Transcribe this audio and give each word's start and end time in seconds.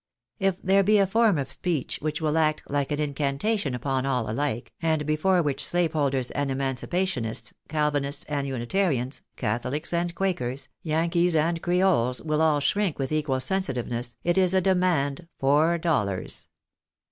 If 0.39 0.59
there 0.63 0.81
be 0.81 0.97
a 0.97 1.05
form 1.05 1.37
of 1.37 1.51
speech 1.51 1.99
which 2.01 2.21
will 2.21 2.35
act 2.35 2.63
like 2.67 2.91
an 2.91 2.99
incantation 2.99 3.75
upon 3.75 4.03
all 4.03 4.27
alike, 4.31 4.73
and 4.81 5.05
before 5.05 5.43
which 5.43 5.63
slaveholders 5.63 6.31
and 6.31 6.49
emancipationists, 6.49 7.53
Cal 7.69 7.91
Tinists 7.91 8.25
and 8.27 8.47
Unitarians, 8.47 9.21
Catholics 9.35 9.93
and 9.93 10.15
Quakers, 10.15 10.69
Yankees 10.81 11.35
and 11.35 11.61
Creoles, 11.61 12.19
will 12.19 12.41
all 12.41 12.59
shrink 12.61 12.97
with 12.97 13.11
equal 13.11 13.39
sensitiveness, 13.39 14.15
it 14.23 14.39
is 14.39 14.55
a 14.55 14.59
demand 14.61 15.27
for 15.37 15.77
dollars. 15.77 16.47